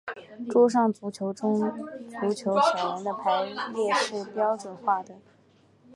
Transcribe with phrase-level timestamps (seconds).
[0.49, 1.59] 桌上足球中
[2.19, 5.13] 足球小人的排列是标准化的。